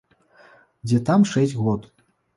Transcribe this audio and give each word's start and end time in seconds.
Дзе 0.87 0.97
там 1.09 1.27
шэсць 1.35 1.57
год! 1.67 1.81